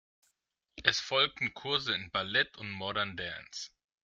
Es 0.83 0.99
folgten 0.99 1.53
Kurse 1.53 1.93
in 1.93 2.09
Ballett 2.09 2.57
und 2.57 2.71
Modern 2.71 3.15
Dance. 3.17 3.69